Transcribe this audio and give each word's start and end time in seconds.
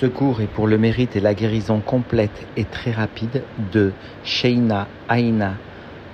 Ce 0.00 0.06
cours 0.06 0.40
est 0.40 0.48
pour 0.48 0.66
le 0.66 0.76
mérite 0.76 1.14
et 1.14 1.20
la 1.20 1.34
guérison 1.34 1.80
complète 1.80 2.48
et 2.56 2.64
très 2.64 2.90
rapide 2.90 3.44
de 3.72 3.92
Sheina 4.24 4.88
Aina 5.08 5.54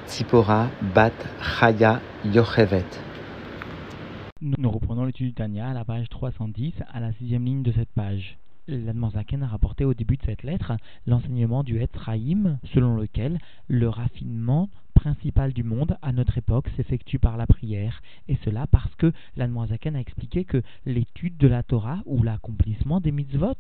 Tzipora 0.07 0.69
Bat 0.95 1.13
Chaya 1.41 2.03
Yochevet. 2.27 2.85
Nous 4.43 4.71
reprenons 4.71 5.07
l'étude 5.07 5.29
du 5.29 5.33
Tanya 5.33 5.71
à 5.71 5.73
la 5.73 5.87
page 5.87 6.11
310, 6.11 6.75
à 6.93 7.01
la 7.01 7.13
sixième 7.15 7.47
ligne 7.47 7.63
de 7.63 7.73
cette 7.73 7.89
page. 7.89 8.37
L'Admanzaken 8.69 9.43
a 9.43 9.47
rapporté 9.47 9.87
au 9.87 9.95
début 9.95 10.19
de 10.19 10.25
cette 10.25 10.43
lettre 10.43 10.73
l'enseignement 11.07 11.63
du 11.65 11.81
Etzraïm, 11.81 12.59
selon 12.75 12.97
lequel 12.97 13.39
le 13.67 13.89
raffinement 13.89 14.69
principal 15.01 15.55
du 15.55 15.63
monde 15.63 15.97
à 16.03 16.13
notre 16.13 16.37
époque 16.37 16.69
s'effectue 16.77 17.19
par 17.19 17.39
la 17.39 17.47
prière, 17.47 18.03
et 18.29 18.37
cela 18.45 18.67
parce 18.67 18.95
que 18.97 19.13
l'Admanzaken 19.35 19.97
a 19.97 20.01
expliqué 20.01 20.45
que 20.45 20.63
l'étude 20.85 21.39
de 21.39 21.49
la 21.49 21.63
Torah 21.63 22.03
ou 22.05 22.23
l'accomplissement 22.23 23.01
des 23.01 23.11
mitzvot 23.11 23.57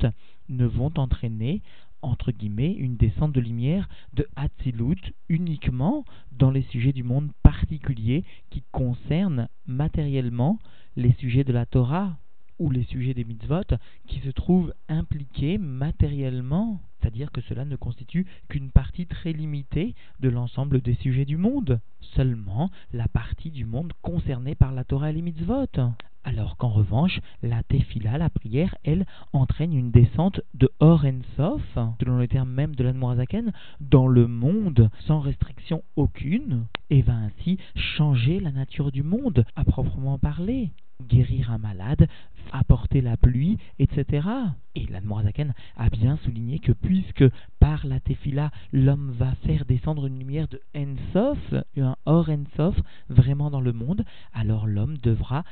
ne 0.50 0.66
vont 0.66 0.92
entraîner 0.98 1.62
entre 2.02 2.32
guillemets, 2.32 2.72
une 2.72 2.96
descente 2.96 3.32
de 3.32 3.40
lumière 3.40 3.88
de 4.14 4.26
Hatzilut 4.36 5.12
uniquement 5.28 6.04
dans 6.32 6.50
les 6.50 6.62
sujets 6.62 6.94
du 6.94 7.02
monde 7.02 7.30
particulier 7.42 8.24
qui 8.50 8.62
concernent 8.72 9.48
matériellement 9.66 10.58
les 10.96 11.12
sujets 11.12 11.44
de 11.44 11.52
la 11.52 11.66
Torah 11.66 12.16
ou 12.58 12.70
les 12.70 12.84
sujets 12.84 13.14
des 13.14 13.24
mitzvot 13.24 13.76
qui 14.06 14.20
se 14.20 14.30
trouvent 14.30 14.72
impliqués 14.88 15.58
matériellement, 15.58 16.80
c'est-à-dire 17.00 17.32
que 17.32 17.40
cela 17.42 17.64
ne 17.64 17.76
constitue 17.76 18.26
qu'une 18.48 18.70
partie 18.70 19.06
très 19.06 19.32
limitée 19.32 19.94
de 20.20 20.28
l'ensemble 20.28 20.80
des 20.80 20.94
sujets 20.94 21.24
du 21.24 21.36
monde, 21.36 21.80
seulement 22.14 22.70
la 22.92 23.08
partie 23.08 23.50
du 23.50 23.64
monde 23.64 23.92
concernée 24.02 24.54
par 24.54 24.72
la 24.72 24.84
Torah 24.84 25.10
et 25.10 25.14
les 25.14 25.22
mitzvot. 25.22 25.66
Alors 26.22 26.58
qu'en 26.58 26.68
revanche, 26.68 27.18
la 27.42 27.62
tefila, 27.62 28.18
la 28.18 28.28
prière, 28.28 28.76
elle, 28.84 29.06
entraîne 29.32 29.72
une 29.72 29.90
descente 29.90 30.42
de 30.52 30.70
Or 30.78 31.04
Sof, 31.36 31.78
selon 31.98 32.18
le 32.18 32.28
terme 32.28 32.50
même 32.50 32.74
de 32.74 32.84
l'Anmoazaken, 32.84 33.52
dans 33.80 34.06
le 34.06 34.26
monde 34.26 34.90
sans 35.06 35.20
restriction 35.20 35.82
aucune, 35.96 36.66
et 36.90 37.00
va 37.00 37.14
ainsi 37.14 37.58
changer 37.74 38.38
la 38.38 38.52
nature 38.52 38.92
du 38.92 39.02
monde, 39.02 39.46
à 39.56 39.64
proprement 39.64 40.18
parler 40.18 40.70
guérir 41.08 41.50
un 41.50 41.58
malade, 41.58 42.08
apporter 42.52 43.00
la 43.00 43.16
pluie, 43.16 43.58
etc. 43.78 44.26
Et 44.74 44.86
l'Admorazaken 44.86 45.54
a 45.76 45.90
bien 45.90 46.16
souligné 46.24 46.58
que 46.58 46.72
puisque 46.72 47.24
par 47.58 47.86
la 47.86 48.00
tefila, 48.00 48.50
l'homme 48.72 49.12
va 49.12 49.34
faire 49.46 49.64
descendre 49.64 50.06
une 50.06 50.18
lumière 50.18 50.48
de 50.48 50.60
Ensof, 50.76 51.54
un 51.76 51.96
Or 52.06 52.28
Ensof, 52.28 52.76
vraiment 53.08 53.50
dans 53.50 53.60
le 53.60 53.72
monde, 53.72 54.04
alors 54.32 54.66
l'homme 54.66 54.98
devra 54.98 55.44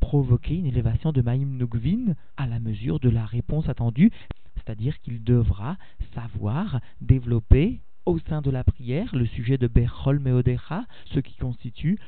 provoquer 0.00 0.56
une 0.56 0.66
élévation 0.66 1.12
de 1.12 1.22
Maïm 1.22 1.56
Nugvin 1.56 2.14
à 2.36 2.46
la 2.46 2.60
mesure 2.60 3.00
de 3.00 3.08
la 3.08 3.24
réponse 3.24 3.68
attendue, 3.68 4.10
c'est-à-dire 4.56 5.00
qu'il 5.00 5.22
devra 5.22 5.76
savoir 6.14 6.80
développer 7.00 7.80
au 8.06 8.18
sein 8.20 8.40
de 8.40 8.50
la 8.50 8.64
prière 8.64 9.14
le 9.14 9.26
sujet 9.26 9.58
de 9.58 9.66
Bechol 9.66 10.20
Meodecha, 10.20 10.86
ce 11.12 11.20
qui 11.20 11.36
constitue 11.36 11.98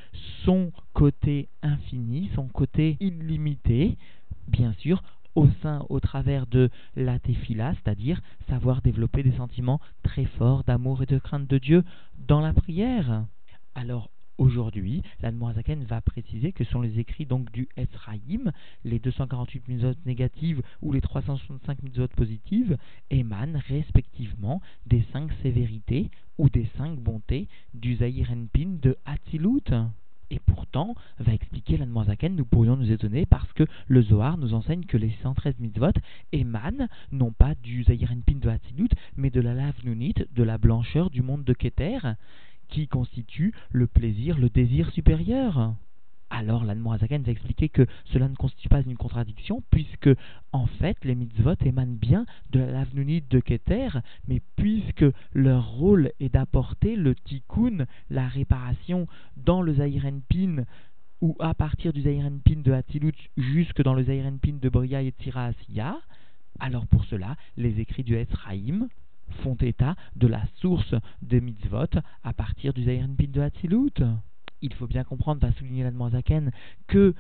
son 0.45 0.73
côté 0.95 1.49
infini, 1.63 2.31
son 2.35 2.47
côté 2.47 2.97
illimité, 3.01 3.99
bien 4.47 4.73
sûr, 4.75 5.03
au 5.35 5.49
sein, 5.63 5.85
au 5.89 6.01
travers 6.01 6.47
de 6.47 6.71
la 6.97 7.19
tefila, 7.19 7.75
c'est-à-dire 7.75 8.21
savoir 8.49 8.83
développer 8.83 9.23
des 9.23 9.33
sentiments 9.33 9.81
très 10.03 10.25
forts 10.25 10.65
d'amour 10.65 11.03
et 11.03 11.07
de 11.07 11.19
crainte 11.19 11.47
de 11.47 11.59
Dieu 11.59 11.85
dans 12.27 12.41
la 12.41 12.53
prière. 12.53 13.25
Alors, 13.75 14.11
Aujourd'hui, 14.39 15.03
l'Admorazaken 15.21 15.83
va 15.83 16.01
préciser 16.01 16.53
que 16.53 16.63
sont 16.63 16.81
les 16.81 17.01
écrits 17.01 17.27
donc 17.27 17.51
du 17.51 17.67
Esraïm, 17.77 18.53
les 18.85 19.01
248 19.01 19.67
mitzvot 19.67 19.95
négatives 20.07 20.63
ou 20.81 20.93
les 20.93 21.01
365 21.01 21.83
mitzvot 21.83 22.07
positives, 22.07 22.79
émanent 23.11 23.59
respectivement 23.67 24.63
des 24.87 25.05
cinq 25.13 25.33
sévérités 25.43 26.13
ou 26.39 26.49
des 26.49 26.69
cinq 26.77 27.01
bontés 27.01 27.49
du 27.75 27.97
Zahir 27.97 28.31
Enpin 28.31 28.77
de 28.81 28.97
Hatzilut. 29.07 29.75
Et 30.31 30.39
pourtant, 30.39 30.95
va 31.19 31.33
expliquer 31.33 31.77
l'Admorazaken, 31.77 32.37
nous 32.37 32.45
pourrions 32.45 32.77
nous 32.77 32.93
étonner 32.93 33.27
parce 33.27 33.53
que 33.55 33.65
le 33.89 34.03
Zohar 34.03 34.39
nous 34.39 34.55
enseigne 34.55 34.85
que 34.85 34.99
les 34.99 35.11
113 35.21 35.59
mitzvot 35.59 35.99
émanent 36.31 36.87
non 37.11 37.33
pas 37.33 37.57
du 37.57 37.83
Zahir 37.83 38.13
Enpin 38.13 38.39
de 38.39 38.49
Hatzilut, 38.49 38.91
mais 39.17 39.31
de 39.31 39.41
la 39.41 39.55
lave 39.55 39.83
de 39.83 40.43
la 40.45 40.59
blancheur 40.59 41.11
du 41.11 41.23
monde 41.23 41.43
de 41.43 41.55
Keter 41.55 41.99
qui 42.69 42.89
constitue 42.89 43.53
le 43.71 43.87
plaisir, 43.87 44.39
le 44.39 44.49
désir 44.49 44.91
supérieur. 44.91 45.75
Alors 46.31 46.65
l'Anmoazaken 46.65 47.23
va 47.23 47.33
expliquer 47.33 47.69
que 47.71 47.87
cela 48.13 48.29
ne 48.29 48.35
constitue 48.35 48.69
pas 48.69 48.83
une 48.83 48.97
contradiction, 48.97 49.63
puisque 49.71 50.11
en 50.53 50.67
fait 50.67 51.03
les 51.05 51.15
mitzvot 51.15 51.55
émanent 51.65 51.97
bien 51.99 52.27
de 52.51 52.61
la 52.61 52.71
lavnunite 52.71 53.31
de 53.31 53.41
Keter, 53.41 53.89
mais 54.27 54.43
puisque 54.57 55.07
leur 55.33 55.71
rôle 55.71 56.13
est 56.21 56.29
d'apporter 56.29 56.97
le 56.97 57.15
tikkun, 57.15 57.87
la 58.11 58.29
réparation, 58.29 59.07
dans 59.37 59.63
le 59.63 59.75
Zahirenpin, 59.75 60.65
ou 61.21 61.35
à 61.41 61.55
partir 61.55 61.93
du 61.93 62.03
Zahirenpin 62.03 62.61
de 62.63 62.73
Hatilut 62.73 63.31
jusque 63.37 63.83
dans 63.83 63.95
le 63.95 64.05
Zahirenpin 64.05 64.59
de 64.61 64.69
Bria 64.69 65.01
et 65.03 65.13
Tira 65.13 65.47
Asiya, 65.47 65.99
alors 66.61 66.87
pour 66.87 67.05
cela, 67.07 67.37
les 67.57 67.81
écrits 67.81 68.05
du 68.05 68.17
Ezraïm 68.17 68.89
font 69.43 69.57
état 69.57 69.97
de 70.17 70.27
la 70.27 70.43
source 70.57 70.95
de 71.23 71.41
mitzvot 71.41 72.01
à 72.25 72.33
partir 72.33 72.73
du 72.73 72.85
Zayirin 72.85 73.15
Pin 73.17 73.29
de 73.29 73.41
Hatzilut. 73.41 74.03
Il 74.61 74.75
faut 74.75 74.87
bien 74.87 75.05
comprendre, 75.05 75.41
va 75.41 75.53
souligner 75.53 75.85
l'Admoazaken, 75.85 76.51
que 76.89 77.15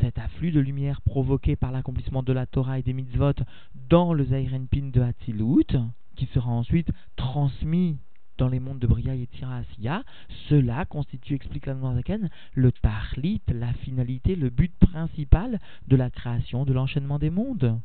cet 0.00 0.18
afflux 0.18 0.52
de 0.52 0.60
lumière 0.60 1.00
provoqué 1.00 1.56
par 1.56 1.72
l'accomplissement 1.72 2.22
de 2.22 2.32
la 2.32 2.46
Torah 2.46 2.78
et 2.78 2.82
des 2.82 2.92
mitzvot 2.92 3.32
dans 3.88 4.12
le 4.12 4.24
Zayirin 4.24 4.66
Pin 4.70 4.90
de 4.92 5.00
Hatzilut, 5.00 5.78
qui 6.16 6.26
sera 6.26 6.50
ensuite 6.50 6.90
transmis 7.16 7.98
dans 8.38 8.48
les 8.48 8.60
mondes 8.60 8.78
de 8.78 8.86
Bria 8.86 9.14
et 9.14 9.26
Tira 9.26 9.58
Asiya, 9.58 10.02
cela 10.48 10.84
constitue, 10.84 11.34
explique 11.34 11.66
l'Admoazaken, 11.66 12.28
le 12.54 12.72
tahlit, 12.72 13.42
la 13.48 13.72
finalité, 13.72 14.36
le 14.36 14.50
but 14.50 14.72
principal 14.78 15.60
de 15.86 15.96
la 15.96 16.10
création, 16.10 16.64
de 16.64 16.72
l'enchaînement 16.72 17.18
des 17.18 17.30
mondes. 17.30 17.78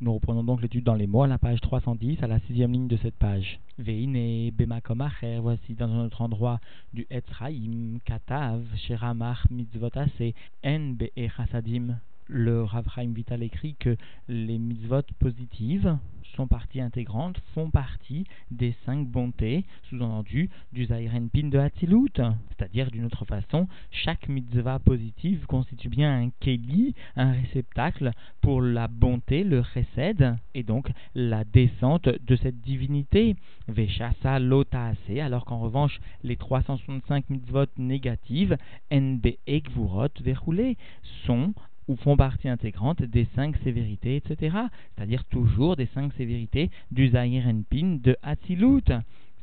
Nous 0.00 0.14
reprenons 0.14 0.44
donc 0.44 0.62
l'étude 0.62 0.84
dans 0.84 0.94
les 0.94 1.08
mots 1.08 1.24
à 1.24 1.26
la 1.26 1.38
page 1.38 1.60
310, 1.60 2.22
à 2.22 2.28
la 2.28 2.38
sixième 2.40 2.72
ligne 2.72 2.86
de 2.86 2.96
cette 2.98 3.16
page. 3.16 3.58
Veine 3.78 4.48
bemakomacher, 4.52 5.40
voici 5.40 5.74
dans 5.74 5.90
un 5.90 6.04
autre 6.04 6.22
endroit 6.22 6.60
du 6.94 7.04
Etzraim, 7.10 7.98
Katav, 8.04 8.64
Sheramach, 8.76 9.50
Mitzvotase, 9.50 10.34
En 10.64 10.94
be 10.94 11.10
le 12.28 12.62
Rav 12.62 12.86
Vital 12.96 13.42
écrit 13.42 13.74
que 13.76 13.96
les 14.28 14.58
mitzvot 14.58 15.02
positives 15.18 15.98
sont 16.36 16.46
partie 16.46 16.80
intégrante, 16.80 17.38
font 17.54 17.70
partie 17.70 18.24
des 18.50 18.74
cinq 18.84 19.08
bontés, 19.08 19.64
sous-entendu 19.88 20.50
du 20.72 20.84
Zairen 20.84 21.28
Pin 21.30 21.48
de 21.48 21.58
Hatzilut. 21.58 22.12
C'est-à-dire, 22.48 22.90
d'une 22.90 23.06
autre 23.06 23.24
façon, 23.24 23.66
chaque 23.90 24.28
mitzvah 24.28 24.78
positive 24.78 25.46
constitue 25.46 25.88
bien 25.88 26.22
un 26.22 26.30
keli, 26.40 26.94
un 27.16 27.32
réceptacle 27.32 28.12
pour 28.40 28.60
la 28.60 28.88
bonté, 28.88 29.42
le 29.42 29.62
chesed, 29.62 30.36
et 30.54 30.62
donc 30.62 30.90
la 31.14 31.44
descente 31.44 32.08
de 32.08 32.36
cette 32.36 32.60
divinité. 32.60 33.36
Veshasa 33.66 34.38
lotaase, 34.38 34.96
alors 35.20 35.44
qu'en 35.44 35.60
revanche, 35.60 35.98
les 36.22 36.36
365 36.36 37.30
mitzvot 37.30 37.66
négatives, 37.78 38.56
NB 38.90 39.38
ekvurot 39.46 40.08
verroulé, 40.20 40.76
sont 41.26 41.52
ou 41.88 41.96
font 41.96 42.16
partie 42.16 42.48
intégrante 42.48 43.02
des 43.02 43.26
cinq 43.34 43.56
sévérités, 43.64 44.16
etc. 44.16 44.56
C'est-à-dire 44.94 45.24
toujours 45.24 45.74
des 45.74 45.86
cinq 45.86 46.12
sévérités 46.12 46.70
du 46.90 47.08
Zahir 47.08 47.44
Pin 47.70 47.98
de 48.02 48.16
Hatzilut. 48.22 48.84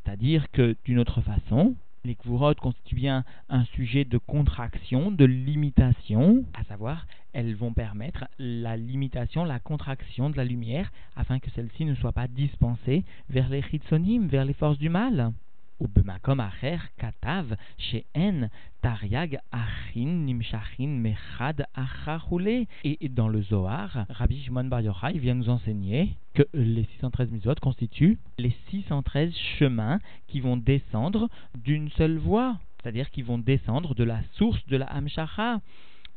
C'est-à-dire 0.03 0.49
que, 0.51 0.75
d'une 0.85 0.99
autre 0.99 1.21
façon, 1.21 1.75
les 2.05 2.15
Kvurot 2.15 2.53
constituent 2.55 2.95
bien 2.95 3.23
un 3.49 3.65
sujet 3.65 4.05
de 4.05 4.19
contraction, 4.19 5.11
de 5.11 5.25
limitation, 5.25 6.45
à 6.53 6.63
savoir, 6.65 7.07
elles 7.33 7.55
vont 7.55 7.73
permettre 7.73 8.25
la 8.37 8.77
limitation, 8.77 9.43
la 9.43 9.59
contraction 9.59 10.29
de 10.29 10.37
la 10.37 10.45
lumière, 10.45 10.91
afin 11.15 11.39
que 11.39 11.49
celle-ci 11.49 11.83
ne 11.83 11.95
soit 11.95 12.13
pas 12.13 12.27
dispensée 12.27 13.03
vers 13.29 13.49
les 13.49 13.63
chitsonim, 13.63 14.27
vers 14.27 14.45
les 14.45 14.53
forces 14.53 14.77
du 14.77 14.89
mal. 14.89 15.33
ובמקום 15.80 16.40
אחר 16.40 16.76
כתב 16.98 17.46
שאין 17.78 18.44
tariag 18.82 19.36
achin 19.52 20.24
nimshachin 20.26 21.00
mechad 21.02 21.64
achachule. 21.74 22.66
Et 22.84 23.08
dans 23.08 23.28
le 23.28 23.42
Zohar, 23.42 24.06
Rabbi 24.08 24.42
Shimon 24.42 24.64
Bar 24.64 24.80
Yochai 24.80 25.18
vient 25.18 25.34
nous 25.34 25.48
enseigner 25.48 26.16
que 26.34 26.42
les 26.54 26.84
613 26.84 27.30
mitzvot 27.30 27.54
constituent 27.60 28.18
les 28.38 28.54
613 28.70 29.34
chemins 29.58 29.98
qui 30.28 30.40
vont 30.40 30.56
descendre 30.56 31.28
d'une 31.56 31.90
seule 31.90 32.18
voie, 32.18 32.56
c'est-à-dire 32.82 33.10
qui 33.10 33.22
vont 33.22 33.38
descendre 33.38 33.94
de 33.94 34.04
la 34.04 34.20
source 34.34 34.64
de 34.66 34.76
la 34.76 34.86
Hamshacha 34.86 35.60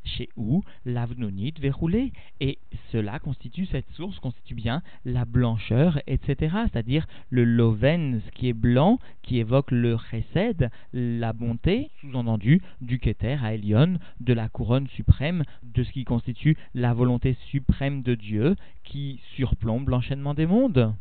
chez 0.05 0.29
où 0.37 0.63
l'avnonit 0.85 1.55
verroulé. 1.61 2.13
Et 2.41 2.59
cela 2.93 3.19
constitue, 3.19 3.67
cette 3.67 3.91
source 3.93 4.19
constitue 4.19 4.55
bien 4.55 4.83
la 5.05 5.25
blancheur, 5.25 6.01
etc. 6.07 6.57
C'est-à-dire 6.71 7.07
le 7.31 7.45
loven, 7.45 8.21
ce 8.25 8.31
qui 8.33 8.49
est 8.49 8.55
blanc, 8.55 8.99
qui 9.23 9.39
évoque 9.39 9.71
le 9.71 9.97
chesed, 10.11 10.71
la 10.93 11.33
bonté, 11.33 11.91
sous-entendu, 12.01 12.61
du 12.81 12.99
keter 12.99 13.39
à 13.43 13.55
Elion, 13.55 13.99
de 14.21 14.33
la 14.33 14.49
couronne 14.49 14.89
suprême, 14.89 15.43
de 15.63 15.83
ce 15.83 15.93
qui 15.93 16.05
constitue 16.05 16.57
la 16.75 16.95
volonté 16.95 17.37
suprême 17.51 18.03
de 18.03 18.15
Dieu, 18.15 18.57
qui 18.85 19.21
surplombe 19.35 19.89
l'enchaînement 19.89 20.35
des 20.35 20.47
mondes. 20.47 20.95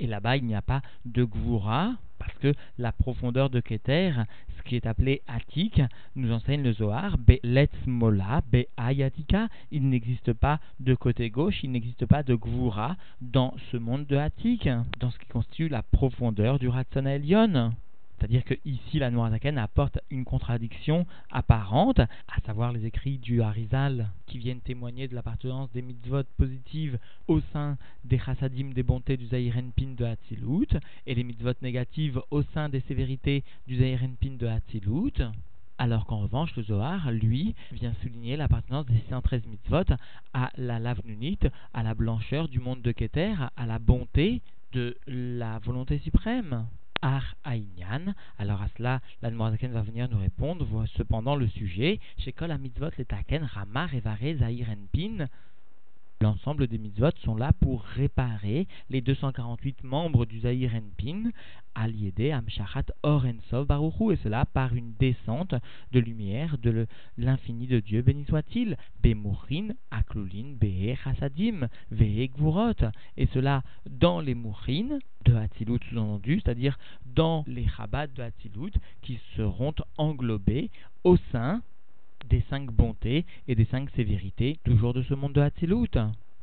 Et 0.00 0.06
là-bas, 0.06 0.36
il 0.36 0.44
n'y 0.44 0.54
a 0.54 0.62
pas 0.62 0.82
de 1.04 1.24
gvura, 1.24 1.94
parce 2.24 2.38
que 2.38 2.54
la 2.78 2.92
profondeur 2.92 3.50
de 3.50 3.60
Keter, 3.60 4.12
ce 4.56 4.62
qui 4.62 4.76
est 4.76 4.86
appelé 4.86 5.22
Atik, 5.28 5.82
nous 6.16 6.32
enseigne 6.32 6.62
le 6.62 6.72
Zohar, 6.72 7.18
Be'letz 7.18 7.74
Mola, 7.86 8.40
Be'ayatika, 8.50 9.48
il 9.70 9.88
n'existe 9.88 10.32
pas 10.32 10.60
de 10.80 10.94
côté 10.94 11.30
gauche, 11.30 11.62
il 11.62 11.72
n'existe 11.72 12.06
pas 12.06 12.22
de 12.22 12.34
Gvura 12.34 12.96
dans 13.20 13.54
ce 13.70 13.76
monde 13.76 14.06
de 14.06 14.16
Atik, 14.16 14.68
dans 15.00 15.10
ce 15.10 15.18
qui 15.18 15.26
constitue 15.26 15.68
la 15.68 15.82
profondeur 15.82 16.58
du 16.58 16.68
Ratzon 16.68 17.06
Elion. 17.06 17.74
C'est-à-dire 18.18 18.44
que 18.44 18.54
ici, 18.64 18.98
la 18.98 19.10
Noirzaken 19.10 19.58
apporte 19.58 19.98
une 20.10 20.24
contradiction 20.24 21.06
apparente, 21.30 22.00
à 22.00 22.40
savoir 22.46 22.72
les 22.72 22.86
écrits 22.86 23.18
du 23.18 23.42
Harizal 23.42 24.10
qui 24.26 24.38
viennent 24.38 24.60
témoigner 24.60 25.08
de 25.08 25.14
l'appartenance 25.14 25.70
des 25.72 25.82
mitzvot 25.82 26.22
positives 26.36 26.98
au 27.28 27.40
sein 27.52 27.76
des 28.04 28.18
chassadim 28.18 28.70
des 28.72 28.82
bontés 28.82 29.16
du 29.16 29.26
Zahirenpin 29.26 29.94
de 29.96 30.04
Hatzilut 30.04 30.68
et 31.06 31.14
les 31.14 31.24
mitzvot 31.24 31.52
négatives 31.62 32.20
au 32.30 32.42
sein 32.42 32.68
des 32.68 32.80
sévérités 32.80 33.44
du 33.66 33.76
Zahirenpin 33.78 34.36
de 34.38 34.46
Hatzilut. 34.46 35.22
Alors 35.76 36.06
qu'en 36.06 36.20
revanche, 36.20 36.54
le 36.56 36.62
Zohar, 36.62 37.10
lui, 37.10 37.54
vient 37.72 37.94
souligner 38.00 38.36
l'appartenance 38.36 38.86
des 38.86 38.94
613 38.94 39.46
mitzvot 39.46 39.96
à 40.32 40.50
la 40.56 40.78
lavnunite, 40.78 41.48
à 41.72 41.82
la 41.82 41.94
blancheur 41.94 42.48
du 42.48 42.60
monde 42.60 42.80
de 42.80 42.92
Keter, 42.92 43.34
à 43.56 43.66
la 43.66 43.80
bonté 43.80 44.40
de 44.72 44.96
la 45.06 45.58
volonté 45.58 45.98
suprême. 45.98 46.66
Ar 47.04 47.34
Aïnyan. 47.44 48.14
Alors 48.38 48.62
à 48.62 48.68
cela, 48.78 49.00
l'Admorazaken 49.20 49.72
va 49.72 49.82
venir 49.82 50.08
nous 50.08 50.18
répondre. 50.18 50.86
Cependant 50.96 51.36
le 51.36 51.46
sujet. 51.48 52.00
Chez 52.16 52.32
Kol 52.32 52.56
Mitzvot, 52.56 52.92
Letaken, 52.96 53.44
Ramar, 53.44 53.94
Evare, 53.94 54.38
Zahiren 54.38 54.86
Pin. 54.90 55.28
L'ensemble 56.24 56.68
des 56.68 56.78
mitzvot 56.78 57.10
sont 57.22 57.36
là 57.36 57.52
pour 57.60 57.82
réparer 57.82 58.66
les 58.88 59.02
248 59.02 59.84
membres 59.84 60.24
du 60.24 60.40
Zahir 60.40 60.72
Pin, 60.96 61.30
Aliede, 61.74 62.32
Amshachat, 62.32 62.86
Orensov, 63.02 63.66
Baruchu, 63.66 64.14
et 64.14 64.16
cela 64.22 64.46
par 64.46 64.74
une 64.74 64.94
descente 64.94 65.54
de 65.92 66.00
lumière 66.00 66.56
de 66.56 66.86
l'infini 67.18 67.66
de 67.66 67.78
Dieu, 67.78 68.00
béni 68.00 68.24
soit-il, 68.24 68.78
Bemurin, 69.02 69.74
Aklulin, 69.90 70.54
Behe, 70.58 70.96
Chassadim, 70.96 71.68
Vehe, 71.90 72.30
Gvurot, 72.30 72.88
et 73.18 73.26
cela 73.34 73.62
dans 73.84 74.22
les 74.22 74.34
Mourin 74.34 75.00
de 75.26 75.34
Hatzilut 75.34 75.80
sous-entendu, 75.90 76.40
c'est-à-dire 76.42 76.78
dans 77.04 77.44
les 77.46 77.68
Chabad 77.68 78.10
de 78.14 78.22
Hatzilut 78.22 78.72
qui 79.02 79.20
seront 79.36 79.74
englobés 79.98 80.70
au 81.04 81.18
sein 81.32 81.60
des 82.28 82.42
cinq 82.50 82.70
bontés 82.70 83.24
et 83.48 83.54
des 83.54 83.64
cinq 83.66 83.90
sévérités, 83.90 84.58
toujours 84.64 84.94
de 84.94 85.02
ce 85.02 85.14
monde 85.14 85.32
de 85.32 85.40
Hatzilut. 85.40 85.88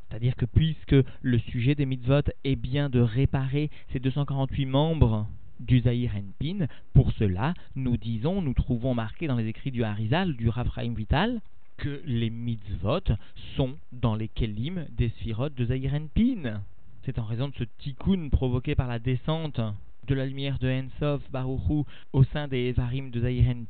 C'est-à-dire 0.09 0.35
que 0.35 0.45
puisque 0.45 0.95
le 1.21 1.39
sujet 1.39 1.75
des 1.75 1.85
mitzvot 1.85 2.21
est 2.43 2.55
bien 2.55 2.89
de 2.89 2.99
réparer 2.99 3.69
ces 3.93 3.99
248 3.99 4.65
membres 4.65 5.27
du 5.61 5.79
Zahir 5.81 6.11
Enpin, 6.15 6.65
pour 6.93 7.11
cela, 7.13 7.53
nous 7.75 7.95
disons, 7.95 8.41
nous 8.41 8.53
trouvons 8.53 8.93
marqué 8.93 9.27
dans 9.27 9.37
les 9.37 9.47
écrits 9.47 9.71
du 9.71 9.83
Harizal, 9.83 10.35
du 10.35 10.49
Raphaïm 10.49 10.95
Vital, 10.95 11.39
que 11.77 12.01
les 12.05 12.29
mitzvot 12.29 13.15
sont 13.55 13.75
dans 13.91 14.15
les 14.15 14.27
kelim 14.27 14.85
des 14.97 15.09
sphirotes 15.09 15.55
de 15.55 15.65
Zahir 15.65 15.93
Enpin. 15.93 16.61
C'est 17.03 17.17
en 17.17 17.23
raison 17.23 17.47
de 17.47 17.55
ce 17.55 17.63
tikkun 17.79 18.29
provoqué 18.29 18.75
par 18.75 18.87
la 18.87 18.99
descente 18.99 19.61
de 20.11 20.15
la 20.17 20.25
lumière 20.25 20.59
de 20.59 20.69
Ensov 20.69 21.21
Baruchu 21.31 21.85
au 22.11 22.25
sein 22.25 22.49
des 22.49 22.73
Varim 22.73 23.11
de 23.11 23.21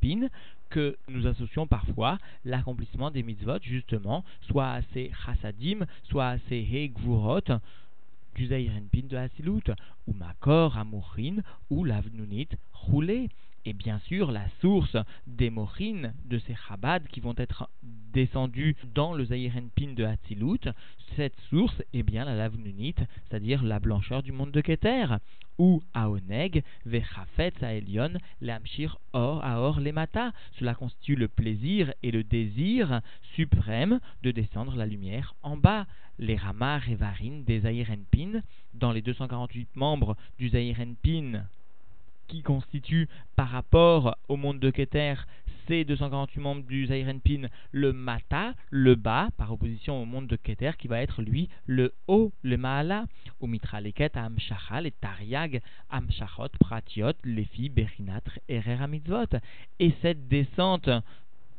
Pin 0.01 0.27
que 0.71 0.97
nous 1.07 1.27
associons 1.27 1.67
parfois 1.67 2.17
l'accomplissement 2.45 3.11
des 3.11 3.21
mitzvot 3.21 3.59
justement 3.61 4.25
soit 4.47 4.71
à 4.71 4.81
ces 4.91 5.11
chassadim, 5.23 5.85
soit 6.01 6.29
à 6.29 6.38
ces 6.49 6.67
hegvurot 6.73 7.41
du 8.33 8.47
Pin 8.47 9.07
de 9.07 9.17
Hasilut, 9.17 9.69
ou 10.07 10.13
Makor, 10.13 10.79
Amurin, 10.79 11.43
ou 11.69 11.83
l'Avnunit, 11.83 12.49
roulé. 12.73 13.29
Et 13.66 13.74
bien 13.74 14.00
sûr, 14.00 14.31
la 14.31 14.48
source 14.60 14.98
des 15.28 15.52
mochines 15.52 16.13
de 16.25 16.40
ces 16.40 16.56
chabad 16.68 17.08
qui 17.08 17.19
vont 17.19 17.36
être 17.38 17.69
descendus 17.84 18.75
dans 18.96 19.13
le 19.13 19.25
Pin 19.75 19.94
de 19.94 20.04
Hatzilut, 20.04 20.72
cette 21.16 21.40
source 21.50 21.84
est 21.94 22.02
bien 22.02 22.25
la 22.25 22.36
lavnunit, 22.36 22.96
c'est-à-dire 23.28 23.62
la 23.63 23.80
blancheur 23.80 24.24
du 24.24 24.31
monde 24.31 24.52
de 24.52 24.62
Keter, 24.62 25.18
ou 25.60 25.84
Aoneg, 25.94 26.63
Vechafet 26.86 27.54
Aelion, 27.62 28.13
Lamshir 28.42 28.98
Or 29.13 29.46
Aor 29.46 29.80
Lemata. 29.80 30.31
Cela 30.58 30.74
constitue 30.74 31.16
le 31.16 31.28
plaisir 31.28 31.94
et 32.02 32.10
le 32.10 32.24
désir 32.24 33.02
suprême 33.36 34.00
de 34.24 34.31
descendre 34.31 34.75
la 34.75 34.88
lumière 34.88 35.36
en 35.44 35.56
bas. 35.56 35.86
Les 36.18 36.36
Ramas 36.36 36.80
Revarin 36.80 37.42
des 37.46 37.62
Pin, 38.12 38.42
dans 38.74 38.92
les 38.92 39.04
248 39.04 39.75
membres 39.75 40.18
du 40.40 40.50
Pin, 40.50 41.46
qui 42.31 42.42
constitue 42.44 43.10
par 43.36 43.50
rapport 43.50 44.18
au 44.30 44.38
monde 44.38 44.60
de 44.60 44.69
Keter 44.69 45.16
ces 45.68 45.83
248 45.83 46.39
membres 46.39 46.63
du 46.66 46.88
Pin, 46.88 47.48
le 47.72 47.92
Mata, 47.92 48.54
le 48.69 48.95
bas, 48.95 49.30
par 49.38 49.51
opposition 49.51 50.01
au 50.01 50.06
monde 50.06 50.28
de 50.28 50.38
Keter, 50.38 50.72
qui 50.78 50.88
va 50.88 51.01
être 51.01 51.22
lui 51.22 51.50
le 51.68 51.94
haut, 52.07 52.31
le 52.42 52.56
Maala, 52.56 53.06
ou 53.42 53.48
Mitraleket, 53.48 54.16
Amshachal, 54.16 54.88
et 54.88 54.92
Tariag, 54.92 55.62
Amshachot, 55.89 56.50
Pratiot, 56.60 57.13
Lefi, 57.25 57.69
Berinatre, 57.69 58.39
Erer 58.48 58.88
Mitzvot. 58.88 59.38
Et 59.80 59.94
cette 60.01 60.30
descente 60.30 60.89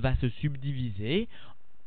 va 0.01 0.17
se 0.17 0.29
subdiviser 0.31 1.29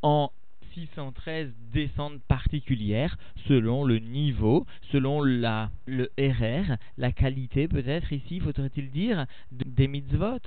en 0.03 0.31
613 0.75 1.53
descentes 1.71 2.21
particulières 2.27 3.17
selon 3.47 3.85
le 3.85 3.99
niveau, 3.99 4.65
selon 4.91 5.21
le 5.21 6.09
RR, 6.19 6.75
la 6.97 7.11
qualité 7.13 7.67
peut-être 7.67 8.11
ici, 8.11 8.41
faudrait-il 8.41 8.91
dire, 8.91 9.25
des 9.51 9.87
mitzvot. 9.87 10.39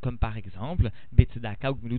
comme 0.00 0.18
par 0.18 0.36
exemple, 0.36 0.90
Betzedaka 1.12 1.72
ou 1.72 1.74
Gmilut 1.74 1.98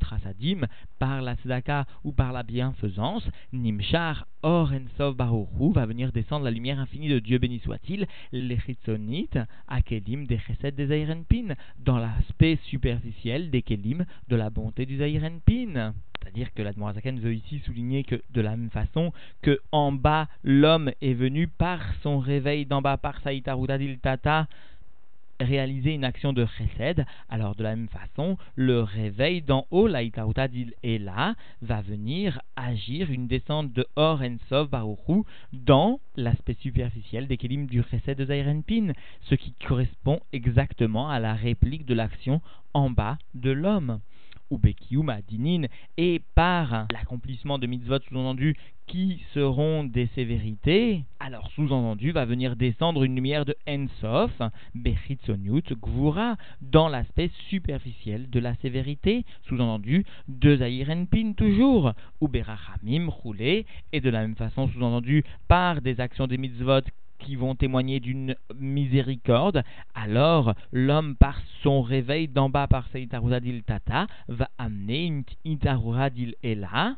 par 0.97 1.21
la 1.21 1.35
Tzedaka 1.35 1.85
ou 2.05 2.13
par 2.13 2.31
la 2.31 2.43
bienfaisance, 2.43 3.27
Nimshar 3.51 4.25
Or 4.41 4.71
Ensov 4.71 5.15
Baruchu 5.15 5.73
va 5.73 5.85
venir 5.85 6.11
descendre 6.13 6.45
la 6.45 6.51
lumière 6.51 6.79
infinie 6.79 7.09
de 7.09 7.19
Dieu 7.19 7.37
béni 7.37 7.59
soit-il, 7.59 8.07
les 8.31 8.59
Chitzonites, 8.59 9.39
Akelim 9.67 10.25
des 10.25 10.39
Chesed 10.39 10.75
des 10.75 10.87
Zairenpin, 10.87 11.55
dans 11.79 11.97
l'aspect 11.97 12.57
superficiel 12.63 13.51
des 13.51 13.61
Kelim 13.61 14.05
de 14.29 14.35
la 14.37 14.49
bonté 14.49 14.85
du 14.85 14.97
Zairenpin. 14.97 15.93
C'est-à-dire 16.23 16.53
que 16.53 16.61
l'Admorazaken 16.61 17.19
veut 17.19 17.35
ici 17.35 17.59
souligner 17.65 18.03
que 18.03 18.21
de 18.31 18.41
la 18.41 18.51
même 18.51 18.69
façon 18.69 19.11
que 19.41 19.59
en 19.71 19.91
bas 19.91 20.27
l'homme 20.43 20.91
est 21.01 21.13
venu 21.13 21.47
par 21.47 21.81
son 22.01 22.19
réveil 22.19 22.65
d'en 22.65 22.81
bas 22.81 22.97
par 22.97 23.19
Saïtarudadil 23.21 23.99
Tata 23.99 24.47
réaliser 25.39 25.93
une 25.93 26.05
action 26.05 26.31
de 26.31 26.45
chesed, 26.45 27.05
alors 27.27 27.55
de 27.55 27.63
la 27.63 27.75
même 27.75 27.89
façon, 27.89 28.37
le 28.55 28.81
réveil 28.81 29.41
d'en 29.41 29.65
haut, 29.71 29.87
la 29.87 30.03
est 30.03 30.97
là, 30.99 31.35
va 31.61 31.81
venir 31.81 32.39
agir 32.55 33.11
une 33.11 33.27
descente 33.27 33.73
de 33.73 33.85
Or 33.95 34.21
Ensov 34.21 34.69
Baruchu 34.69 35.23
dans 35.51 35.99
l'aspect 36.15 36.55
superficiel 36.61 37.27
des 37.27 37.37
kelim 37.37 37.65
du 37.65 37.83
chesed 37.83 38.17
de 38.17 38.25
Zairenpin, 38.25 38.93
ce 39.23 39.35
qui 39.35 39.53
correspond 39.67 40.19
exactement 40.31 41.09
à 41.09 41.19
la 41.19 41.33
réplique 41.33 41.85
de 41.85 41.93
l'action 41.93 42.41
en 42.73 42.89
bas 42.89 43.17
de 43.33 43.51
l'homme 43.51 43.99
ou 44.53 45.05
Dinin, 45.27 45.67
et 45.97 46.21
par 46.35 46.87
l'accomplissement 46.91 47.57
de 47.57 47.67
mitzvot 47.67 47.99
sous-entendu 48.07 48.55
qui 48.87 49.23
seront 49.33 49.83
des 49.83 50.07
sévérités, 50.07 51.03
alors 51.19 51.49
sous-entendu 51.51 52.11
va 52.11 52.25
venir 52.25 52.55
descendre 52.55 53.03
une 53.03 53.15
lumière 53.15 53.45
de 53.45 53.55
Ensof, 53.67 54.41
Bechitzoniut, 54.75 55.63
Gvura, 55.81 56.35
dans 56.61 56.89
l'aspect 56.89 57.31
superficiel 57.49 58.29
de 58.29 58.39
la 58.39 58.55
sévérité, 58.55 59.25
sous-entendu 59.47 60.05
de 60.27 60.57
Zahirenpin 60.57 61.33
toujours, 61.33 61.93
ou 62.19 62.27
Berachamim, 62.27 63.09
roulé, 63.09 63.65
et 63.93 64.01
de 64.01 64.09
la 64.09 64.21
même 64.21 64.35
façon 64.35 64.67
sous-entendu 64.67 65.23
par 65.47 65.81
des 65.81 65.99
actions 65.99 66.27
des 66.27 66.37
mitzvot 66.37 66.81
qui 67.23 67.35
vont 67.35 67.55
témoigner 67.55 67.99
d'une 67.99 68.35
miséricorde, 68.55 69.63
alors 69.95 70.53
l'homme, 70.71 71.15
par 71.15 71.41
son 71.63 71.81
réveil 71.81 72.27
d'en 72.27 72.49
bas 72.49 72.67
par 72.67 72.87
sa 72.89 72.99
Tata, 73.65 74.07
va 74.27 74.49
amener 74.57 75.05
une 75.05 75.23
Itaruradil 75.45 76.35
Ela, 76.43 76.97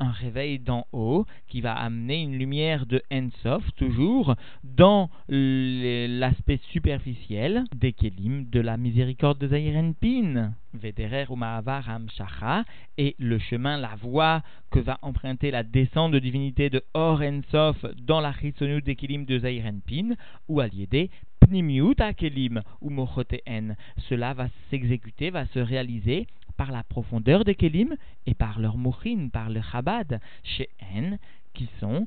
un 0.00 0.10
réveil 0.10 0.58
d'en 0.58 0.86
haut 0.92 1.26
qui 1.48 1.60
va 1.60 1.74
amener 1.74 2.22
une 2.22 2.38
lumière 2.38 2.86
de 2.86 3.02
Ensof, 3.12 3.62
toujours 3.76 4.34
dans 4.64 5.10
l'aspect 5.28 6.60
superficiel 6.72 7.64
des 7.74 7.92
Kelim 7.92 8.48
de 8.50 8.60
la 8.60 8.76
miséricorde 8.76 9.38
de 9.38 9.48
Zairenpin. 9.48 10.54
Vederer 10.72 11.26
ou 11.28 11.36
Amshacha, 11.42 12.64
et 12.96 13.16
le 13.18 13.38
chemin, 13.38 13.76
la 13.76 13.96
voie 13.96 14.42
que 14.70 14.78
va 14.78 14.98
emprunter 15.02 15.50
la 15.50 15.64
descente 15.64 16.12
de 16.12 16.20
divinité 16.20 16.70
de 16.70 16.82
Or 16.94 17.22
Ensof 17.22 17.84
dans 18.00 18.20
la 18.20 18.32
Chitsonut 18.32 18.84
des 18.84 18.94
Kelim 18.94 19.24
de 19.24 19.40
Zairenpin, 19.40 20.14
ou 20.48 20.60
Aliédé, 20.60 21.10
Pnimiut 21.40 21.96
Kelim 22.16 22.62
ou 22.80 22.90
Mochoteen. 22.90 23.76
Cela 24.08 24.34
va 24.34 24.48
s'exécuter, 24.70 25.30
va 25.30 25.46
se 25.46 25.58
réaliser 25.58 26.26
par 26.60 26.72
la 26.72 26.82
profondeur 26.82 27.42
des 27.42 27.54
Kelim 27.54 27.96
et 28.26 28.34
par 28.34 28.60
leur 28.60 28.76
mouchin, 28.76 29.30
par 29.32 29.48
le 29.48 29.62
Chabad, 29.62 30.20
chez 30.44 30.68
N, 30.94 31.18
qui 31.54 31.70
sont, 31.80 32.06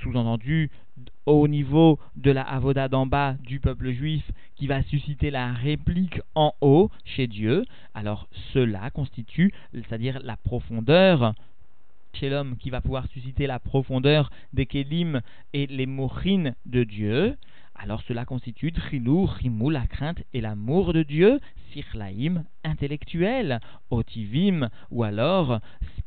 sous-entendu, 0.00 0.72
au 1.24 1.46
niveau 1.46 2.00
de 2.16 2.32
la 2.32 2.42
avoda 2.42 2.88
d'en 2.88 3.06
bas 3.06 3.36
du 3.46 3.60
peuple 3.60 3.92
juif, 3.92 4.28
qui 4.56 4.66
va 4.66 4.82
susciter 4.82 5.30
la 5.30 5.52
réplique 5.52 6.20
en 6.34 6.52
haut 6.60 6.90
chez 7.04 7.28
Dieu. 7.28 7.64
Alors 7.94 8.26
cela 8.52 8.90
constitue, 8.90 9.54
c'est-à-dire 9.72 10.18
la 10.24 10.36
profondeur 10.36 11.32
chez 12.14 12.28
l'homme 12.28 12.56
qui 12.56 12.70
va 12.70 12.80
pouvoir 12.80 13.06
susciter 13.06 13.46
la 13.46 13.60
profondeur 13.60 14.32
des 14.52 14.66
Kelim 14.66 15.20
et 15.52 15.68
les 15.68 15.86
mochines 15.86 16.56
de 16.66 16.82
Dieu, 16.82 17.36
alors 17.82 18.02
cela 18.02 18.24
constitue 18.24 18.70
Trilou, 18.70 19.24
Rimou, 19.24 19.68
la 19.68 19.88
crainte 19.88 20.22
et 20.32 20.40
l'amour 20.40 20.92
de 20.92 21.02
Dieu, 21.02 21.40
Sirlaïm, 21.72 22.44
intellectuel, 22.62 23.58
Otivim, 23.90 24.68
ou 24.92 25.02
alors 25.02 25.58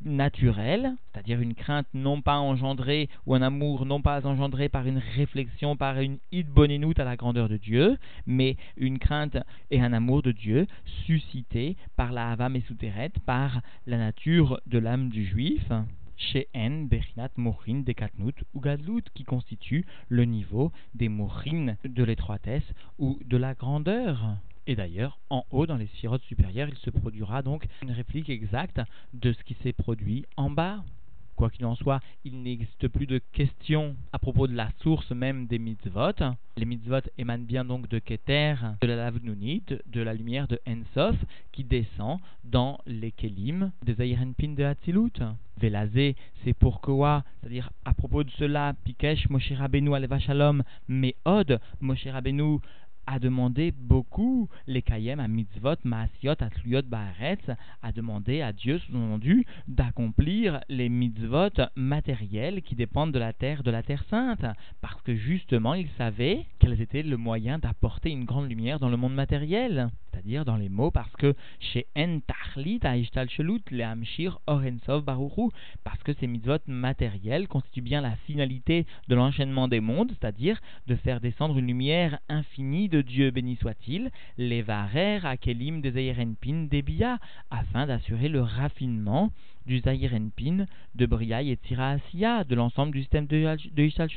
naturel, 0.06 0.94
c'est-à-dire 1.12 1.42
une 1.42 1.54
crainte 1.54 1.88
non 1.94 2.22
pas 2.22 2.38
engendrée 2.38 3.10
ou 3.26 3.36
un 3.36 3.42
amour 3.42 3.86
non 3.86 4.02
pas 4.02 4.26
engendré 4.26 4.70
par 4.70 4.88
une 4.88 5.02
réflexion, 5.18 5.76
par 5.76 6.00
une 6.00 6.20
idboninout 6.32 6.98
à 6.98 7.04
la 7.04 7.18
grandeur 7.18 7.50
de 7.50 7.58
Dieu, 7.58 7.98
mais 8.26 8.56
une 8.78 8.98
crainte 8.98 9.38
et 9.70 9.82
un 9.82 9.92
amour 9.92 10.22
de 10.22 10.32
Dieu 10.32 10.68
suscités 11.06 11.76
par 11.98 12.14
la 12.14 12.32
Hava 12.32 12.48
Mesuteret, 12.48 13.12
par 13.26 13.60
la 13.86 13.98
nature 13.98 14.62
de 14.66 14.80
l'âme 14.80 15.10
du 15.10 15.26
juif 15.26 15.70
chez 16.18 16.48
N, 16.54 16.88
Bechinat, 16.88 17.30
Mochin, 17.38 17.82
Dekatnut 17.86 18.36
ou 18.54 18.60
Gadlut, 18.60 19.04
qui 19.14 19.24
constitue 19.24 19.86
le 20.10 20.26
niveau 20.26 20.72
des 20.94 21.10
Mochin 21.10 21.76
de 21.84 22.04
l'étroitesse 22.04 22.74
ou 23.00 23.20
de 23.26 23.38
la 23.38 23.54
grandeur. 23.54 24.38
Et 24.68 24.76
d'ailleurs, 24.76 25.20
en 25.30 25.46
haut, 25.52 25.68
dans 25.68 25.78
les 25.78 25.88
sirotes 26.00 26.24
supérieures, 26.24 26.70
il 26.70 26.78
se 26.78 26.90
produira 26.90 27.42
donc 27.42 27.68
une 27.84 27.92
réplique 27.92 28.30
exacte 28.30 28.82
de 29.14 29.34
ce 29.34 29.44
qui 29.44 29.56
s'est 29.62 29.74
produit 29.74 30.26
en 30.38 30.50
bas. 30.50 30.84
Quoi 31.36 31.50
qu'il 31.50 31.66
en 31.66 31.76
soit, 31.76 32.00
il 32.24 32.42
n'existe 32.42 32.88
plus 32.88 33.08
de 33.08 33.20
questions 33.34 33.96
à 34.14 34.20
propos 34.20 34.48
de 34.48 34.56
la 34.56 34.70
source 34.82 35.12
même 35.12 35.48
des 35.48 35.60
mitzvot. 35.60 36.14
Les 36.56 36.66
mitzvot 36.66 37.02
émanent 37.18 37.44
bien 37.44 37.66
donc 37.66 37.90
de 37.90 38.00
Keter, 38.00 38.56
de 38.82 38.88
la 38.88 38.96
Lavnunit, 38.96 39.64
de 39.86 40.02
la 40.02 40.14
lumière 40.14 40.48
de 40.48 40.60
Ensof, 40.66 41.18
qui 41.52 41.66
descend 41.66 42.20
dans 42.46 42.80
les 42.86 43.12
Kelim 43.12 43.72
des 43.84 44.02
Ayrenpin 44.02 44.54
de 44.54 44.64
Hatzilut. 44.64 45.20
Velazé, 45.58 46.16
c'est 46.44 46.54
pourquoi, 46.54 47.24
c'est-à-dire 47.42 47.70
à 47.84 47.94
propos 47.94 48.24
de 48.24 48.32
cela, 48.32 48.74
Pikesh, 48.86 49.30
Moshe 49.30 49.52
Rabbeinu, 49.52 49.94
Aleva 49.94 50.20
Shalom, 50.20 50.64
Meod, 50.88 51.60
Moshe 51.82 52.08
Rabbeinu 52.08 52.60
a 53.08 53.20
demandé 53.20 53.72
beaucoup. 53.72 54.50
Les 54.68 54.82
Kayem 54.82 55.20
à 55.20 55.28
mitzvot, 55.28 55.76
maasiot, 55.84 56.36
atluyot, 56.40 56.84
baaretz, 56.84 57.50
a 57.82 57.92
demandé 57.92 58.42
à 58.42 58.54
Dieu, 58.54 58.80
sous-entendu, 58.80 59.46
d'accomplir 59.68 60.62
les 60.70 60.90
mitzvot 60.90 61.50
matériels 61.76 62.62
qui 62.62 62.76
dépendent 62.76 63.12
de 63.12 63.20
la 63.20 63.34
terre, 63.34 63.64
de 63.64 63.72
la 63.72 63.84
terre 63.84 64.04
sainte, 64.10 64.46
parce 64.82 65.02
que 65.02 65.16
justement 65.16 65.74
il 65.74 65.88
savait 65.98 66.46
quels 66.60 66.82
étaient 66.82 67.04
le 67.04 67.18
moyen 67.18 67.60
d'apporter 67.60 68.12
une 68.12 68.26
grande 68.26 68.50
lumière 68.50 68.80
dans 68.80 68.90
le 68.90 68.98
monde 68.98 69.14
matériel, 69.14 69.90
c'est-à-dire 70.12 70.46
dans 70.46 70.56
les 70.56 70.70
mots, 70.70 70.92
parce 70.92 71.12
que 71.14 71.36
chez 71.60 71.88
En 71.98 72.20
Tachlit, 72.20 72.80
Aishtal 72.84 73.30
Shelut, 73.30 73.62
le 73.72 73.84
Hamshir, 73.84 74.40
Orensov, 74.48 75.04
Baruchu, 75.04 75.50
parce 75.84 76.02
que 76.04 76.14
ces 76.14 76.28
mitzvot 76.28 76.60
matériels 76.68 77.48
constituent 77.48 77.82
bien 77.82 78.02
la 78.02 78.16
finalité 78.28 78.86
de 79.08 79.16
l'enchaînement 79.16 79.68
des 79.68 79.80
mondes, 79.80 80.12
c'est-à-dire 80.12 80.60
de 80.88 80.96
faire 80.96 81.20
descendre 81.20 81.58
une 81.58 81.68
lumière 81.68 82.20
infinie 82.30 82.90
Dieu 83.02 83.32
béni 83.32 83.56
soit-il, 83.56 84.12
les 84.38 84.62
varer 84.62 85.20
à 85.24 85.38
Kelim 85.38 85.82
des 85.82 85.92
Zairenpin 85.92 86.68
Debia, 86.70 87.20
afin 87.50 87.88
d'assurer 87.88 88.30
le 88.30 88.42
raffinement 88.42 89.32
du 89.66 89.80
Zairenpin 89.80 90.66
de 90.94 91.06
Bria 91.06 91.42
et 91.42 91.58
Asiya, 91.78 92.44
de 92.44 92.56
l'ensemble 92.56 92.94
du 92.94 93.02
système 93.02 93.26
de, 93.28 93.56
de 93.72 93.84
Ishal 93.84 94.10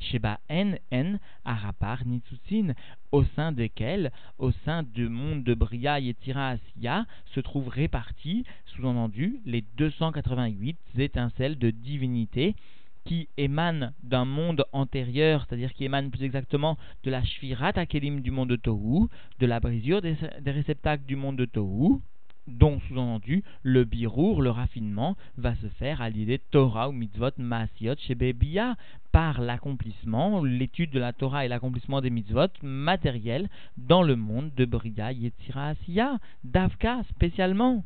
Sheba 0.00 0.40
En 0.50 0.74
En 0.92 1.18
Arapar 1.44 2.06
Nitsutsin, 2.06 2.74
au 3.12 3.24
sein 3.36 3.52
desquels, 3.52 4.10
au 4.38 4.50
sein 4.64 4.82
du 4.82 5.08
monde 5.08 5.44
de 5.44 5.54
Bria 5.54 6.00
et 6.00 6.16
Asiya, 6.34 7.06
se 7.26 7.40
trouvent 7.40 7.68
répartis, 7.68 8.44
sous-entendu, 8.66 9.40
les 9.44 9.64
288 9.76 10.78
étincelles 10.98 11.58
de 11.58 11.70
divinité 11.70 12.54
qui 13.08 13.26
émane 13.38 13.94
d'un 14.02 14.26
monde 14.26 14.66
antérieur, 14.72 15.46
c'est-à-dire 15.48 15.72
qui 15.72 15.86
émane 15.86 16.10
plus 16.10 16.24
exactement 16.24 16.76
de 17.04 17.10
la 17.10 17.24
Shvirat 17.24 17.72
Akelim 17.76 18.20
du 18.20 18.30
monde 18.30 18.50
de 18.50 18.56
Tohu, 18.56 19.08
de 19.38 19.46
la 19.46 19.60
brisure 19.60 20.02
des, 20.02 20.14
réceptacles 20.44 21.06
du 21.06 21.16
monde 21.16 21.36
de 21.36 21.46
Tohu, 21.46 22.00
dont 22.46 22.78
sous-entendu 22.80 23.44
le 23.62 23.84
birour, 23.84 24.42
le 24.42 24.50
raffinement, 24.50 25.16
va 25.38 25.54
se 25.54 25.68
faire 25.68 26.02
à 26.02 26.10
l'idée 26.10 26.38
Torah 26.50 26.90
ou 26.90 26.92
mitzvot 26.92 27.30
maasiot 27.38 27.94
chez 27.96 28.14
Bebia, 28.14 28.76
par 29.10 29.40
l'accomplissement, 29.40 30.44
l'étude 30.44 30.90
de 30.90 30.98
la 30.98 31.14
Torah 31.14 31.46
et 31.46 31.48
l'accomplissement 31.48 32.02
des 32.02 32.10
mitzvot 32.10 32.52
matériels 32.62 33.48
dans 33.78 34.02
le 34.02 34.16
monde 34.16 34.52
de 34.54 34.66
Bria 34.66 35.12
Yetzira 35.12 35.68
Asiya, 35.68 36.18
d'Avka 36.44 37.04
spécialement. 37.08 37.84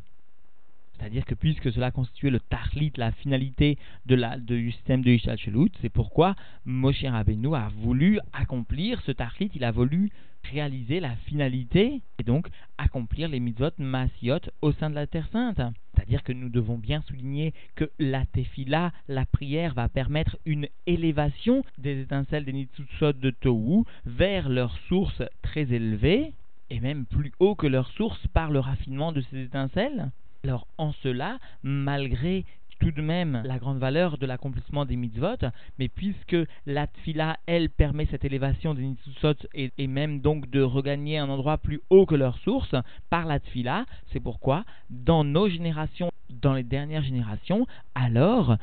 C'est-à-dire 1.03 1.25
que 1.25 1.35
puisque 1.35 1.73
cela 1.73 1.91
constituait 1.91 2.31
le 2.31 2.39
tahlit, 2.39 2.93
la 2.97 3.11
finalité 3.11 3.77
du 4.07 4.71
système 4.71 5.03
de 5.03 5.11
Ishal 5.11 5.37
c'est 5.81 5.89
pourquoi 5.89 6.37
Moshe 6.65 7.03
Rabbeinu 7.03 7.57
a 7.57 7.71
voulu 7.79 8.21
accomplir 8.33 9.03
ce 9.03 9.11
tahlit, 9.11 9.51
il 9.57 9.65
a 9.65 9.73
voulu 9.73 10.11
réaliser 10.45 11.01
la 11.01 11.17
finalité 11.17 12.03
et 12.21 12.23
donc 12.23 12.47
accomplir 12.79 13.29
les 13.29 13.41
mitzvot 13.41 13.73
masiot 13.79 14.39
au 14.61 14.71
sein 14.71 14.91
de 14.91 14.95
la 14.95 15.09
Terre 15.09 15.27
Sainte. 15.33 15.61
C'est-à-dire 15.93 16.23
que 16.23 16.33
nous 16.33 16.49
devons 16.49 16.79
bien 16.79 17.03
souligner 17.03 17.53
que 17.75 17.91
la 17.99 18.25
tefila, 18.25 18.93
la 19.09 19.27
prière, 19.27 19.75
va 19.75 19.89
permettre 19.89 20.39
une 20.47 20.69
élévation 20.87 21.65
des 21.79 22.03
étincelles 22.03 22.45
des 22.45 22.53
nitsutsot 22.53 23.15
de 23.15 23.31
Tohu 23.31 23.83
vers 24.07 24.49
leur 24.49 24.79
source 24.87 25.23
très 25.43 25.63
élevée 25.63 26.33
et 26.71 26.79
même 26.79 27.07
plus 27.07 27.33
haut 27.41 27.57
que 27.57 27.67
leur 27.67 27.91
source 27.91 28.25
par 28.29 28.53
le 28.53 28.61
raffinement 28.61 29.11
de 29.11 29.21
ces 29.23 29.43
étincelles. 29.43 30.13
Alors 30.45 30.67
en 30.77 30.93
cela, 31.03 31.39
malgré 31.63 32.45
tout 32.81 32.91
de 32.91 33.01
même 33.01 33.43
la 33.45 33.59
grande 33.59 33.79
valeur 33.79 34.19
de 34.19 34.27
l'accomplissement 34.27 34.85
des 34.85 34.97
mitzvot, 34.97 35.37
mais 35.79 35.89
puisque 35.89 36.37
la 36.67 36.89
tfila, 36.89 37.37
elle, 37.47 37.71
permet 37.71 38.07
cette 38.07 38.25
élévation 38.25 38.75
des 38.75 38.83
mitzvot 38.83 39.35
et, 39.55 39.71
et, 39.79 39.87
même 39.87 40.21
donc 40.21 40.51
de 40.51 40.61
regagner 40.63 41.19
un 41.19 41.29
endroit 41.29 41.59
plus 41.59 41.81
haut 41.91 42.07
que 42.07 42.17
leur 42.17 42.37
source 42.39 42.75
par 43.09 43.27
la 43.27 43.39
tfila, 43.39 43.87
c'est 44.13 44.19
pourquoi 44.19 44.65
dans 44.91 45.23
nos 45.23 45.49
générations, 45.49 46.11
dans 46.29 46.55
les 46.55 46.65
dernières 46.65 47.05
générations, 47.05 47.69
alors 47.95 48.57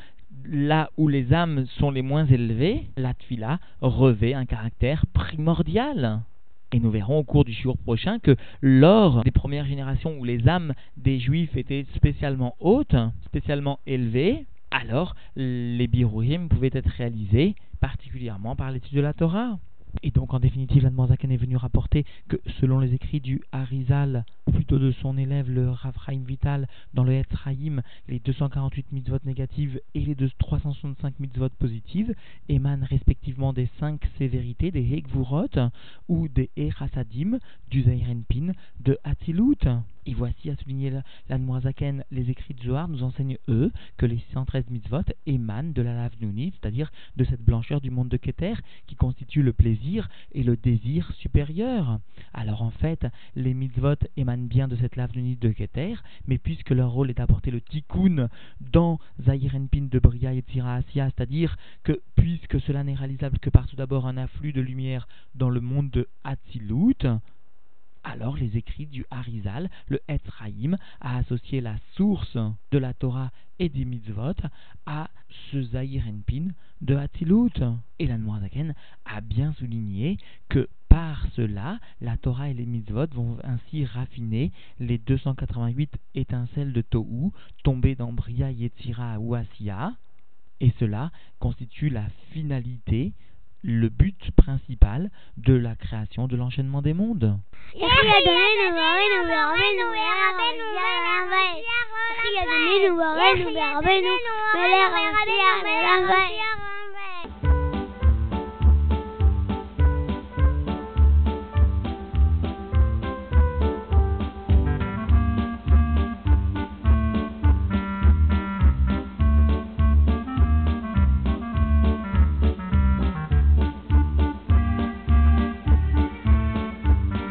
là 0.44 0.90
où 0.98 1.08
les 1.08 1.32
âmes 1.32 1.66
sont 1.78 1.90
les 1.90 2.02
moins 2.02 2.26
élevées, 2.26 2.90
la 2.98 3.14
tfila 3.14 3.58
revêt 3.80 4.34
un 4.34 4.44
caractère 4.44 5.06
primordial. 5.14 6.20
Et 6.72 6.78
nous 6.78 6.90
verrons 6.90 7.18
au 7.18 7.24
cours 7.24 7.44
du 7.44 7.52
jour 7.52 7.76
prochain 7.78 8.18
que 8.20 8.36
lors 8.60 9.24
des 9.24 9.32
premières 9.32 9.66
générations 9.66 10.16
où 10.18 10.24
les 10.24 10.48
âmes 10.48 10.72
des 10.96 11.18
juifs 11.18 11.56
étaient 11.56 11.84
spécialement 11.96 12.54
hautes, 12.60 12.94
spécialement 13.24 13.80
élevées, 13.86 14.46
alors 14.70 15.16
les 15.34 15.88
birouhim 15.88 16.46
pouvaient 16.48 16.70
être 16.72 16.90
réalisés 16.90 17.56
particulièrement 17.80 18.54
par 18.54 18.70
l'étude 18.70 18.96
de 18.96 19.00
la 19.00 19.14
Torah. 19.14 19.58
Et 20.04 20.12
donc, 20.12 20.32
en 20.32 20.38
définitive, 20.38 20.84
l'Admorzaken 20.84 21.32
est 21.32 21.36
venu 21.36 21.56
rapporter 21.56 22.04
que, 22.28 22.36
selon 22.60 22.78
les 22.78 22.94
écrits 22.94 23.20
du 23.20 23.40
Harizal, 23.50 24.24
plutôt 24.50 24.78
de 24.78 24.92
son 24.92 25.16
élève, 25.16 25.50
le 25.50 25.70
Ravraim 25.70 26.22
Vital, 26.26 26.68
dans 26.94 27.04
le 27.04 27.12
Etzraïm, 27.12 27.82
les 28.08 28.18
248 28.18 28.92
mitzvot 28.92 29.18
négatives 29.24 29.80
et 29.94 30.00
les 30.00 30.16
365 30.38 31.18
mitzvot 31.20 31.48
positives 31.58 32.14
émanent 32.48 32.86
respectivement 32.88 33.52
des 33.52 33.68
cinq 33.78 34.08
sévérités, 34.18 34.70
des 34.70 34.94
Hekvurot 34.94 35.70
ou 36.08 36.28
des 36.28 36.50
Erasadim, 36.56 37.38
du 37.70 37.82
Zairenpin, 37.82 38.52
de 38.80 38.98
Hatilut. 39.04 39.66
Et 40.06 40.14
voici, 40.14 40.48
à 40.50 40.56
souligner 40.56 40.92
l'Anmoazaken, 41.28 42.04
les 42.10 42.30
écrits 42.30 42.54
de 42.54 42.62
Zohar 42.62 42.88
nous 42.88 43.02
enseignent, 43.02 43.36
eux, 43.48 43.70
que 43.98 44.06
les 44.06 44.18
613 44.18 44.64
mitzvot 44.70 45.04
émanent 45.26 45.72
de 45.72 45.82
la 45.82 45.94
lave 45.94 46.10
c'est-à-dire 46.20 46.90
de 47.16 47.24
cette 47.24 47.44
blancheur 47.44 47.80
du 47.80 47.90
monde 47.90 48.08
de 48.08 48.16
Keter, 48.16 48.54
qui 48.86 48.96
constitue 48.96 49.42
le 49.42 49.52
plaisir 49.52 50.08
et 50.32 50.42
le 50.42 50.56
désir 50.56 51.12
supérieur. 51.18 52.00
Alors 52.32 52.62
en 52.62 52.70
fait, 52.70 53.06
les 53.36 53.54
mitzvot 53.54 53.94
émanent 54.16 54.39
bien 54.48 54.68
de 54.68 54.76
cette 54.76 54.96
lave 54.96 55.12
de 55.12 55.52
Keter, 55.52 55.94
mais 56.26 56.38
puisque 56.38 56.70
leur 56.70 56.90
rôle 56.90 57.10
est 57.10 57.14
d'apporter 57.14 57.50
le 57.50 57.60
tikkun 57.60 58.28
dans 58.60 58.98
Zahir 59.24 59.52
Pin 59.70 59.88
de 59.90 59.98
Bria 59.98 60.32
et 60.32 60.42
Tzira 60.42 60.80
c'est-à-dire 60.82 61.56
que 61.82 62.00
puisque 62.16 62.60
cela 62.60 62.84
n'est 62.84 62.94
réalisable 62.94 63.38
que 63.38 63.50
par 63.50 63.66
tout 63.66 63.76
d'abord 63.76 64.06
un 64.06 64.16
afflux 64.16 64.52
de 64.52 64.60
lumière 64.60 65.08
dans 65.34 65.50
le 65.50 65.60
monde 65.60 65.90
de 65.90 66.08
Hatzilut, 66.24 67.06
alors 68.04 68.36
les 68.36 68.56
écrits 68.56 68.86
du 68.86 69.04
Harizal, 69.10 69.68
le 69.88 70.00
Etzraïm, 70.08 70.76
a 71.00 71.18
associé 71.18 71.60
la 71.60 71.76
source 71.96 72.38
de 72.70 72.78
la 72.78 72.94
Torah 72.94 73.30
et 73.60 73.68
des 73.68 73.84
mitzvot 73.84 74.34
à 74.86 75.08
ce 75.52 75.62
Zahir 75.62 76.02
Pin 76.26 76.48
de 76.80 76.96
Hatzilut. 76.96 77.62
Et 78.00 78.06
la 78.06 78.18
Noirzaken 78.18 78.74
a 79.04 79.20
bien 79.20 79.52
souligné 79.52 80.16
que 80.48 80.68
par 80.88 81.24
cela, 81.36 81.78
la 82.00 82.16
Torah 82.16 82.48
et 82.48 82.54
les 82.54 82.66
mitzvot 82.66 83.06
vont 83.12 83.36
ainsi 83.44 83.84
raffiner 83.84 84.50
les 84.80 84.98
288 84.98 85.92
étincelles 86.16 86.72
de 86.72 86.80
Tohu 86.80 87.30
tombées 87.62 87.94
dans 87.94 88.12
Bria, 88.12 88.50
Yetzira 88.50 89.20
ou 89.20 89.36
Asiya, 89.36 89.92
et 90.60 90.72
cela 90.80 91.12
constitue 91.38 91.90
la 91.90 92.06
finalité 92.32 93.12
le 93.62 93.88
but 93.88 94.30
principal 94.32 95.10
de 95.36 95.54
la 95.54 95.76
création 95.76 96.26
de 96.26 96.36
l'enchaînement 96.36 96.82
des 96.82 96.94
mondes. 96.94 97.38
Noël, 102.80 102.96
Noël, 102.96 103.44
Noël, 103.44 103.74
Noël, 103.82 104.00
Noël, 104.00 104.02
Noël, 104.02 104.72
Noël, 104.80 104.90
Noël, 104.90 105.26
Noël, 105.26 105.64
Noël, 105.64 106.02
Noël, 106.06 106.49